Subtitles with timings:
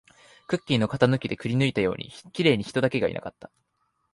[0.47, 3.51] クッキーの型抜きでくりぬいたように、綺麗に人だけがいなかった